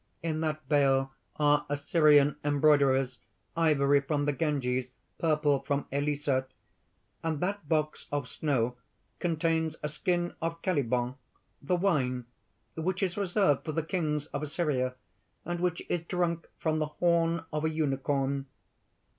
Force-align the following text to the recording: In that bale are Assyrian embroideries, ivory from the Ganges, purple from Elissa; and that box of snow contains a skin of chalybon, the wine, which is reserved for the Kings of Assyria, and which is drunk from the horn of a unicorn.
In 0.23 0.41
that 0.41 0.67
bale 0.67 1.13
are 1.35 1.67
Assyrian 1.69 2.35
embroideries, 2.43 3.19
ivory 3.55 3.99
from 4.01 4.25
the 4.25 4.33
Ganges, 4.33 4.93
purple 5.19 5.59
from 5.59 5.85
Elissa; 5.91 6.47
and 7.21 7.39
that 7.39 7.69
box 7.69 8.07
of 8.11 8.27
snow 8.27 8.77
contains 9.19 9.75
a 9.83 9.89
skin 9.89 10.33
of 10.41 10.59
chalybon, 10.63 11.17
the 11.61 11.75
wine, 11.75 12.25
which 12.75 13.03
is 13.03 13.15
reserved 13.15 13.63
for 13.63 13.73
the 13.73 13.83
Kings 13.85 14.25
of 14.33 14.41
Assyria, 14.41 14.95
and 15.45 15.59
which 15.59 15.83
is 15.87 16.01
drunk 16.01 16.49
from 16.57 16.79
the 16.79 16.87
horn 16.87 17.45
of 17.53 17.63
a 17.63 17.69
unicorn. 17.69 18.47